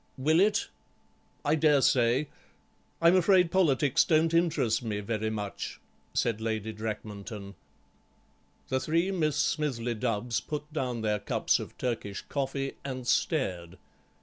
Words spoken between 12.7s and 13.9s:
and stared.